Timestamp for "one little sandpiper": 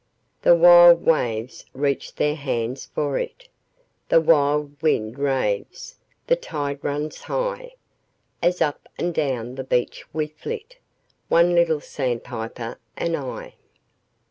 11.29-12.79